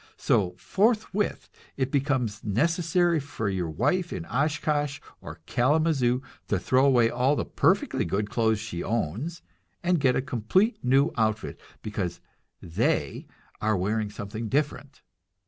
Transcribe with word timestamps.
So 0.17 0.55
forthwith 0.57 1.47
it 1.77 1.91
becomes 1.91 2.43
necessary 2.43 3.19
for 3.19 3.47
your 3.49 3.69
wife 3.69 4.11
in 4.11 4.25
Oshkosh 4.25 4.99
or 5.21 5.41
Kalamazoo 5.45 6.23
to 6.47 6.57
throw 6.57 6.87
away 6.87 7.11
all 7.11 7.35
the 7.35 7.45
perfectly 7.45 8.03
good 8.03 8.27
clothes 8.27 8.57
she 8.57 8.81
owns, 8.81 9.43
and 9.83 9.99
get 9.99 10.15
a 10.15 10.21
complete 10.23 10.83
new 10.83 11.11
outfit 11.17 11.59
because 11.83 12.19
"they" 12.63 13.27
are 13.61 13.77
wearing 13.77 14.09
something 14.09 14.49
different. 14.49 15.03